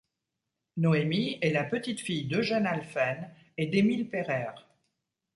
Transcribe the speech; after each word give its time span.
Noémie 0.77 1.37
est 1.43 1.51
la 1.51 1.63
petite-fille 1.63 2.25
d'Eugène 2.27 2.65
Halphen 2.65 3.29
et 3.59 3.67
d'Émile 3.67 4.09
Pereire. 4.09 4.67